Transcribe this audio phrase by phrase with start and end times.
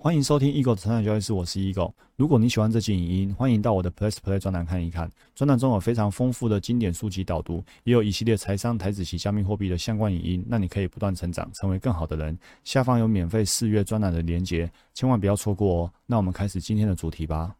[0.00, 1.92] 欢迎收听 Eagle 的成长交易室，我是 Eagle。
[2.14, 5.10] 如果你喜欢这期影音，欢迎到我的 Plus Play 专栏看一看。
[5.34, 12.38] 专栏中有非常丰富的经典书籍导读，也有一系列财商、台子及加密货币的相关影音，让你可以不断成长，成为更好的人。
[12.62, 15.92] 下方有免费试阅专栏的连结，千万不要错过哦。
[16.06, 17.56] 那我们开始今天的主题吧。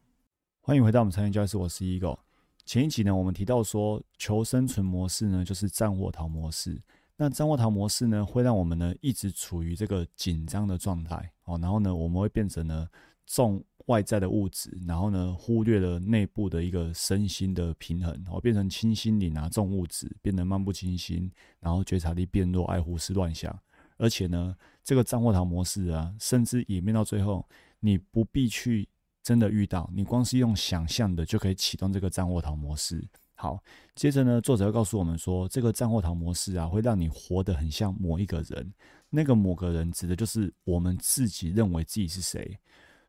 [0.61, 2.17] 欢迎回到我们成长交易室，我是 Eagle。
[2.63, 6.81] 前一集呢，我们提到说，求生存模式呢，就是战或逃模式。
[7.17, 12.87] 那战或逃模式呢，会让我们呢一直处于这个紧张的状态哦，然后呢，我们会变成呢
[13.25, 23.57] 重外在的物质，然后呢忽略了内部的一个身心的平衡，哦，变成轻心理啊重物质，变得漫不经心，然后觉察力变弱，爱胡思乱想，
[23.97, 27.47] 而且呢，这个战或逃模式啊，甚至演变到最后，
[27.79, 28.87] 你不必去
[29.23, 33.07] 真的遇到，你光是用想象的就可以启动这个战或逃模式。
[33.41, 33.57] 好，
[33.95, 38.73] 接着呢，作者要告诉我们说，这个战后逃模式啊，会让你活得很像某一个人。
[39.09, 42.59] 那个某个人指的就是我们自己认为自己是谁。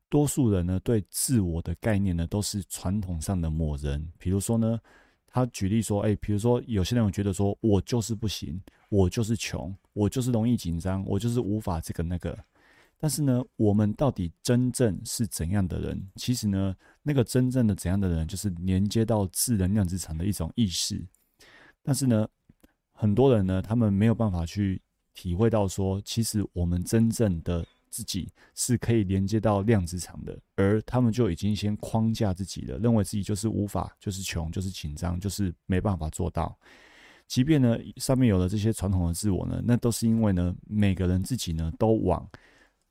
[0.09, 4.09] 多数人呢，对自我的概念呢，都是传统上的某人。
[4.19, 4.79] 比如说呢，
[5.27, 12.39] 他举例说，哎，比如说有些人觉得说，我就是不行，我就是穷，我就是容易紧张，我就是无法这个那个。
[13.03, 16.11] 但是呢，我们到底真正是怎样的人？
[16.17, 21.03] 其实呢，那个真正的怎样的人，就是连接到自能量子场的一种意识。
[21.83, 22.29] 但是呢，
[22.93, 24.83] 很多人呢，他们没有办法去
[25.15, 36.55] 体会到说，其实我们真正的自己是可以连接到量子场的，而他们就已经先框架自己了，认为自己就是无法，就是穷，就是紧张，就是没办法做到。
[37.27, 42.29] 即便呢，上面有了这些传统的自我呢，那都是因为呢，每个人自己呢，都往。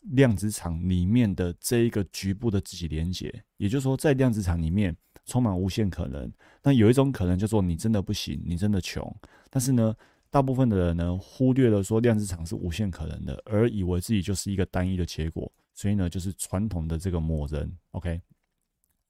[0.01, 6.31] 量子场里面的这一个局部的自己连接，也就是说，在量子场里面充满无限可能。
[6.63, 9.13] 那有一种可能叫做你真的不行，你真的穷。
[9.49, 9.95] 但是呢，
[10.29, 15.51] 大部分的人呢，忽略了说量子场是无限可能的，而以为自己就是一个单一的结果。
[15.73, 17.71] 所以呢，就是传统的这个某人。
[17.91, 18.21] OK，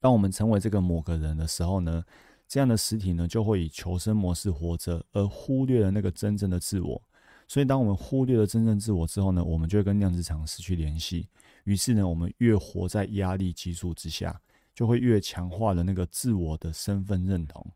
[0.00, 2.04] 当我们成为这个某个人的时候呢，
[2.48, 7.02] 这样的实体呢，就会以求生模式活着，而忽略了那个真正的自我。
[7.50, 11.26] 所以，当我们忽略了真正自我之后呢，我们就会跟量子场失去联系。
[11.64, 14.40] 于是呢，我们越活在压力激素之下，
[14.72, 17.66] 就会越强化了那个自我的身份认同。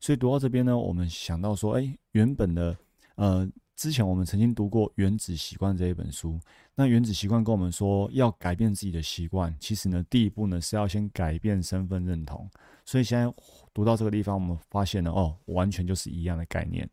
[0.00, 2.76] 所以读到这边呢，我们想到说，哎，原本的，
[3.14, 6.40] 呃，之前我们曾经读过《原子习惯》这一本书。
[6.74, 12.50] 那《原子习惯》跟我们说，要改变自己的习惯，其实呢，第一步呢是要先改变身份认同。
[12.84, 13.32] 所以现在
[13.72, 16.90] 读到这个地方，我们发现了，哦，完全就是一样的概念。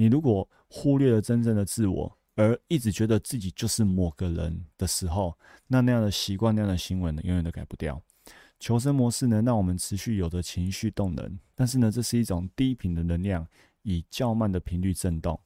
[0.00, 5.36] 你如果忽略了真正的自我，而一直觉得自己就是某个人的时候，
[5.66, 8.00] 那那样的习惯、那样的行为呢，永远都改不掉。
[8.60, 13.44] 求生模式呢，让我们持续有着情绪动能，但是呢，这是一种低频的能量，
[13.82, 15.40] 以较慢的频率震动。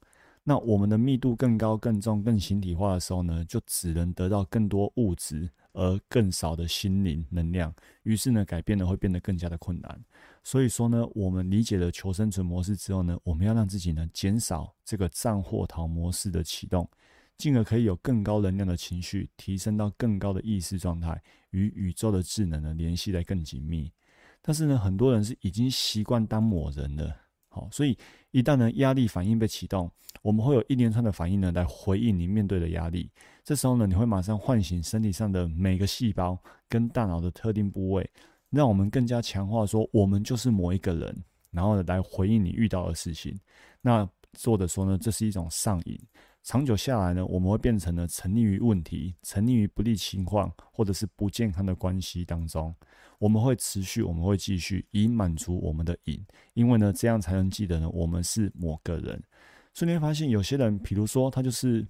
[0.45, 7.75] 那我们的密度更高、更重、更形体化的时候呢，就只能得到更多物质，而更少的心灵能量。
[8.03, 10.05] 于是呢，改变呢会变得更加的困难。
[10.45, 16.89] 所以说呢，我们理解了求生存模式之后呢，我们要让自己呢减少这个战或逃模式的启动，
[17.39, 23.91] 进而可以有更高能量的情绪，提升到更高的意识状态，与宇宙的智能呢联系得更紧密。
[24.41, 27.17] 但是呢，很多人是已经习惯当某人了，
[27.49, 27.97] 好，所以
[28.33, 33.09] 一旦呢压力反应被启动，我们会有一连串的反应呢来回应你面对的压力。
[33.45, 36.39] 这时候呢，你会马上唤醒身体上的每个细胞
[36.69, 38.09] 跟大脑的特定部位。
[38.51, 43.35] 让我们更加强化说，我们就是某一个人，然后来回应你遇到的事情。
[43.81, 45.99] 那作者说呢，这是一种上瘾，
[46.43, 52.75] 长久下来呢，我们会变成了沉溺于问题、沉溺于不利情况或者是不健康的关系当中。
[53.19, 59.23] 我们会持续，我们会继续以满足我们的瘾，因为呢，这样才能记得呢，我们是某个人。
[59.73, 61.87] 所以你会发现，有些人，比如说他就是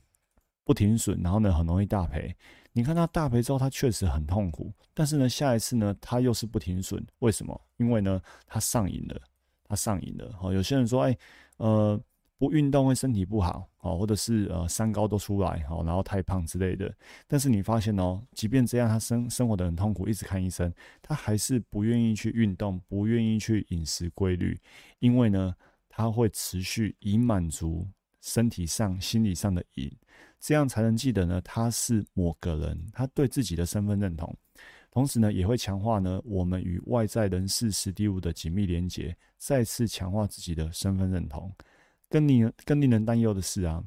[0.64, 2.36] 不停损，然后呢，很容易大赔。
[2.74, 7.58] 你看他大赔之后，他确实很痛苦，但是呢，下一次呢，他又是不停损，为什么？
[7.78, 9.18] 因为呢，他上瘾了，
[9.64, 10.30] 他上瘾了。
[10.38, 11.16] 好，有些人说，哎，
[11.56, 11.98] 呃，
[12.42, 16.92] 不运动会身体不好，哦，或者是呃三高都出来，好，然后太胖之类的。
[17.28, 24.60] 但是你发现哦，即便这样，他生生活的很痛苦，一直看医生，他还是不愿意去运动，不愿意去饮食规律，
[24.98, 25.54] 因为呢，
[25.88, 27.86] 他会持续以满足
[28.20, 29.88] 身体上、心理上的瘾。
[30.40, 34.36] 这样才能记得呢，他是某个人，他对自己的身份认同，
[34.90, 41.48] 同时呢，也会强化呢我们与外在人事、实地物的紧密连结，再次强化自己的身份认同。
[42.12, 43.82] 更令更令人担忧的是啊，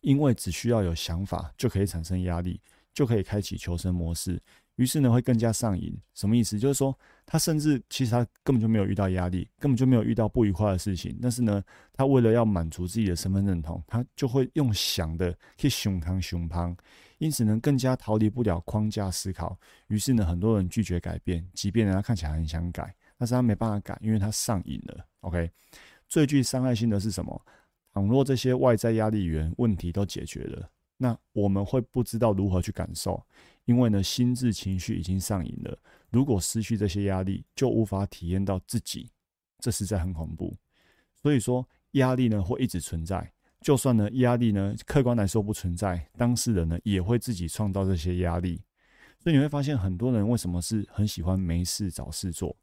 [0.00, 2.60] 因为只需要有想法就可以产生压力，
[2.92, 4.42] 就可以开启求生模式。
[4.74, 5.96] 于是呢，会更加上瘾。
[6.14, 6.58] 什么意思？
[6.58, 11.16] 就是说，他甚至其实他根本就没有遇到压力，根本就没有遇到不愉快的事情。
[11.22, 11.62] 但是呢，
[11.92, 16.76] 他为了要满足自己的身份认同，他就会用想的去胸膛胸膛，
[17.18, 19.56] 因此呢，更加逃离不了框架思考。
[19.86, 25.06] 于是呢，很多人拒绝改变，即便呢他看起来很想改，但是他没办法改，因为他上瘾了。
[25.20, 25.48] OK，
[26.14, 27.44] 最具伤害性的是什么？
[27.92, 33.20] 倘若这些外在压力源问题都解决了，那我们会不知道如何去感受。
[33.64, 35.76] 因为呢，心智情绪已经上瘾了。
[36.10, 39.10] 如果失去这些压力，就无法体验到自己，
[39.58, 40.56] 这实在很恐怖。
[41.20, 43.32] 所以说，压力呢会一直存在。
[43.60, 48.62] 就算呢压力呢客观来说不存在，当事人呢也会自己创造这些压力。
[49.18, 52.56] 所以你会发现，很多人为什么是很喜欢没事找事做？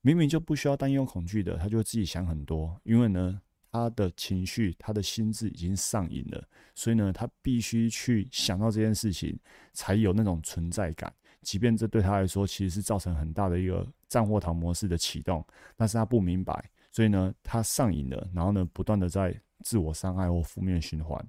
[0.00, 2.80] 明明就不需要担忧恐惧的，他就自己想很多。
[2.84, 3.40] 因为呢。
[3.70, 6.42] 他的情绪，他的心智已经上瘾了，
[6.74, 9.38] 所以呢，他必须去想到这件事情，
[9.74, 11.12] 才有那种存在感。
[11.42, 15.46] 即便这对他来说其实是造成很大的一个战或逃模式的启动，
[15.76, 21.22] 但是他不明白，所以呢，他上瘾了，然后呢，不断的在自我伤害或负面循环。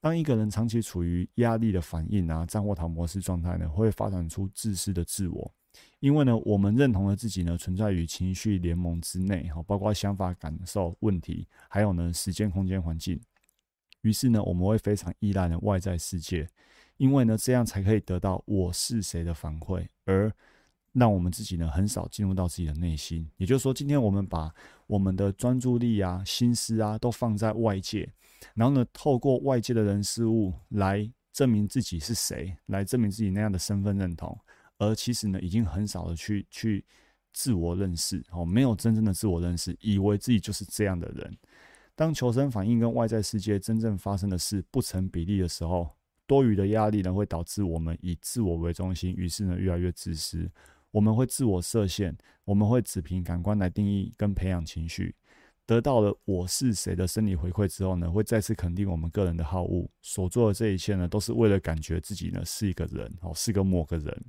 [0.00, 5.54] 当一个人长期处于压力的反应啊，战或逃模式状态呢，会发展出自私的自我。
[6.00, 13.20] 因为呢，我们认同了自己呢存在于情绪联盟之内，哈，包括想法、感受、问题，还有呢时间、空间、环境。
[14.02, 16.48] 于是呢，我们会非常依赖呢外在世界，
[16.98, 20.32] 因为呢这样才可以得到我是谁的反馈，而
[20.92, 23.28] 让我们自己呢很少进入到自己的内心。
[23.36, 24.54] 也就是说，今天我们把
[24.86, 28.08] 我们的专注力啊、心思啊都放在外界，
[28.54, 34.38] 然后呢透过外界的人事物来证明自己是谁，来证明自己那样的身份认同。
[34.78, 36.84] 而其实呢，已经很少的去去
[37.32, 41.36] 自我认识，哦，没有真正的自我认识，以为自己就是这样的人。
[41.94, 45.90] 当求生反应跟外在世界真正发生的事不成比例的时候，
[46.26, 50.48] 多余的压力呢，会导致我们以自我为中心，于是呢，越来越自私。
[50.90, 55.14] 我们会自我设限，我们会只凭感官来定义跟培养情绪。
[55.66, 59.86] 得到了我是谁的生理回馈之后呢，会再次肯定我们个人的好恶。
[60.00, 64.24] 所做的这一切呢，都是为了感觉自己呢是一个人，哦，是个某个人。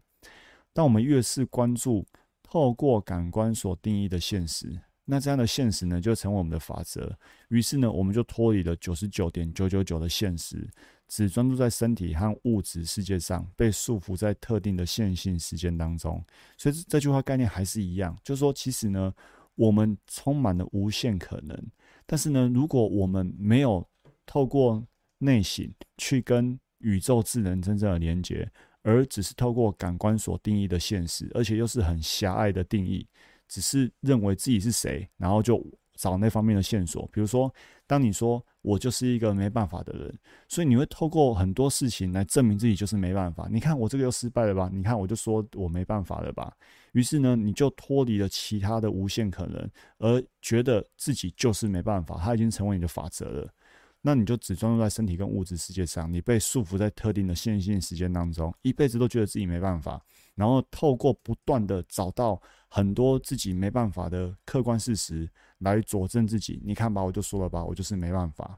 [0.74, 2.06] 当我们越是关注
[2.44, 7.18] 透过感官所定义的现实，那这样的现实呢，就成为我们的法则。
[7.50, 10.70] 于是呢，我们就脱离了九十九点九九九的现实，
[11.08, 16.24] 只专注在身体和物质世界上，被束缚在特定的线性时间当中。
[16.58, 19.12] 所以这句话概念还是一样，就是说，其实呢，
[19.56, 21.58] 我们充满了无限可能。
[22.06, 23.84] 但是呢，如果我们没有
[24.28, 24.84] 透过
[25.18, 28.50] 内省去跟宇宙智能真正的连接，
[28.84, 33.08] 而只是透过感官所定义的现实，而且又是很狭隘的定义，
[33.48, 35.66] 只是认为自己是谁，然后就
[35.96, 37.08] 找那方面的线索。
[37.12, 37.54] 比如说，
[37.86, 43.50] 当你说我就是一个没办法的人，所以你会透过很多事情来证明自己就是没办法。
[43.52, 44.70] 你看我这个又失败了吧？
[44.72, 46.54] 你看我就说我没办法了吧？
[46.94, 53.54] 于是呢，你就脱离了其他的无限可能，而觉得自己就是没办法，它已经成为你的法则了。
[54.02, 60.02] 那你就只专注在身体跟物质世界上，你被束缚在特定的线性时间当中，一辈子都觉得自己没办法，
[60.36, 66.62] 然后透过不断的找到很多自己没办法的客观事实来佐证自己。
[66.64, 68.58] 你看吧，我就说了吧，我就是没办法。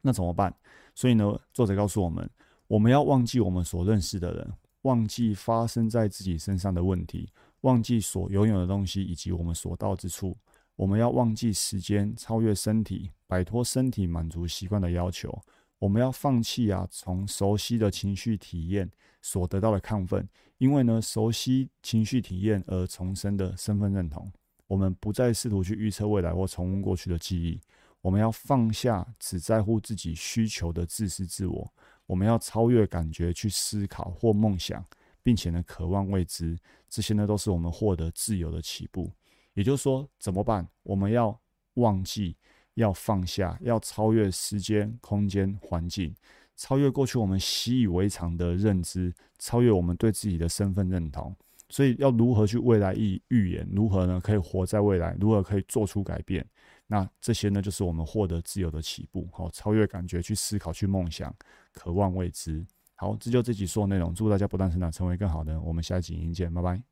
[0.00, 0.54] 那怎么办？
[0.94, 2.28] 所以呢，作者告诉我们，
[2.68, 7.28] 我们要忘记我们所认识的人，忘记发生在自己身上的问题，
[7.62, 10.36] 忘记所拥有的东西以及我们所到之处。
[10.76, 15.40] 我们要忘记时间，超越身体，摆脱身体满足习惯的要求。
[15.78, 18.90] 我们要放弃啊，从熟悉的情绪体验
[19.20, 20.28] 所得到的亢奋，
[20.58, 24.32] 因为呢，熟悉情绪体验而重生的身份认同。
[24.66, 27.60] 我们不再试图去预测未来或重温过去的记忆。
[28.00, 31.72] 我们要放下只在乎自己需求的自私自我。
[32.06, 34.84] 我们要超越感觉去思考或梦想，
[35.22, 36.58] 并且呢，渴望未知。
[36.88, 39.10] 这些呢，都是我们获得自由的起步。
[39.54, 40.66] 也就是说，怎么办？
[40.82, 41.38] 我们要
[41.74, 42.36] 忘记，
[42.74, 46.14] 要放下，要超越时间、空间、环境，
[46.56, 51.34] 超越过去我们习以为常的认知，超越我们对自己的身份认同。
[51.68, 53.66] 所以，要如何去未来预预言？
[53.72, 54.20] 如何呢？
[54.20, 55.16] 可以活在未来？
[55.18, 56.46] 如何可以做出改变？
[56.86, 59.26] 那这些呢，就是我们获得自由的起步。
[59.32, 61.34] 好，超越感觉，去思考，去梦想，
[61.72, 62.62] 渴望未知。
[62.94, 64.14] 好，这就这集说的内容。
[64.14, 65.64] 祝大家不断成长，成为更好的人。
[65.64, 66.91] 我们下一集影音见，拜拜。